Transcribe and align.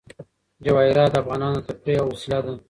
جواهرات 0.65 1.09
د 1.13 1.15
افغانانو 1.23 1.57
د 1.61 1.65
تفریح 1.69 1.95
یوه 1.99 2.09
وسیله 2.11 2.39
ده. 2.45 2.53